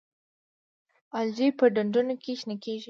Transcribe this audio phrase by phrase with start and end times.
[1.19, 2.79] الجی په ډنډونو کې شنه کیږي